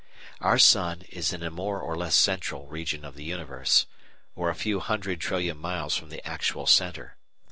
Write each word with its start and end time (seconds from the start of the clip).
Our 0.39 0.57
sun 0.57 1.03
is 1.09 1.31
in 1.31 1.43
a 1.43 1.51
more 1.51 1.79
or 1.79 1.95
less 1.95 2.15
central 2.15 2.65
region 2.65 3.05
of 3.05 3.13
the 3.13 3.23
universe, 3.23 3.85
or 4.33 4.49
a 4.49 4.55
few 4.55 4.79
hundred 4.79 5.21
trillion 5.21 5.57
miles 5.57 5.95
from 5.95 6.09
the 6.09 6.25
actual 6.25 6.65
centre. 6.65 7.17